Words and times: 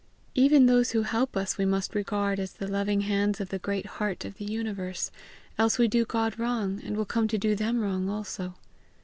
Even 0.33 0.65
those 0.65 0.93
who 0.93 1.03
help 1.03 1.37
us 1.37 1.59
we 1.59 1.63
must 1.63 1.93
regard 1.93 2.39
as 2.39 2.53
the 2.53 2.65
loving 2.67 3.01
hands 3.01 3.39
of 3.39 3.49
the 3.49 3.59
great 3.59 3.85
heart 3.85 4.25
of 4.25 4.33
the 4.39 4.45
universe, 4.45 5.11
else 5.59 5.77
we 5.77 5.87
do 5.87 6.05
God 6.05 6.39
wrong, 6.39 6.81
and 6.83 6.97
will 6.97 7.05
come 7.05 7.27
to 7.27 7.37
do 7.37 7.53
them 7.53 7.79
wrong 7.81 8.09
also. 8.09 8.55